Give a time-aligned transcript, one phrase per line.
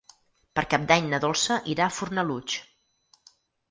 [0.59, 3.33] Per Cap d'Any na Dolça irà a Fornalutx.